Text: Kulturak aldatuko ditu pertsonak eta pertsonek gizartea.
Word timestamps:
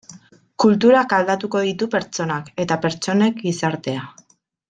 Kulturak 0.63 1.13
aldatuko 1.17 1.61
ditu 1.67 1.89
pertsonak 1.93 2.49
eta 2.65 2.79
pertsonek 2.87 3.37
gizartea. 3.45 4.09